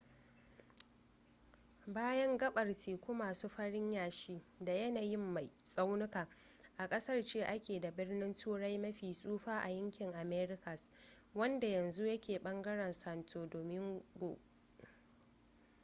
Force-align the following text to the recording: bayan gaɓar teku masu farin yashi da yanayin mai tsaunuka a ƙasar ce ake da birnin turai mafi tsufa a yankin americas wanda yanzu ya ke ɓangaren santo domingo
bayan 1.87 2.37
gaɓar 2.37 2.73
teku 2.73 3.13
masu 3.13 3.49
farin 3.49 3.91
yashi 3.93 4.41
da 4.59 4.73
yanayin 4.73 5.19
mai 5.33 5.51
tsaunuka 5.63 6.27
a 6.77 6.87
ƙasar 6.87 7.23
ce 7.23 7.43
ake 7.45 7.79
da 7.79 7.91
birnin 7.91 8.33
turai 8.33 8.77
mafi 8.77 9.11
tsufa 9.13 9.59
a 9.61 9.69
yankin 9.69 10.13
americas 10.13 10.89
wanda 11.33 11.67
yanzu 11.67 12.05
ya 12.07 12.17
ke 12.21 12.39
ɓangaren 12.39 12.93
santo 12.93 13.45
domingo 13.47 14.37